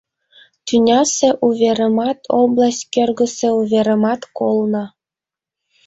Тӱнясе 0.65 1.29
уверымат, 1.47 2.19
область 2.41 2.83
кӧргысӧ 2.93 3.49
уверымат 3.59 4.21
колна. 4.37 4.85